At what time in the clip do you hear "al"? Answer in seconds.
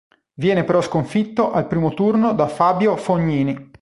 1.51-1.67